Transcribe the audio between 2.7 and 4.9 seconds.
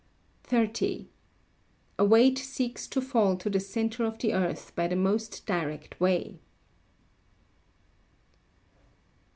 to fall to the centre of the earth by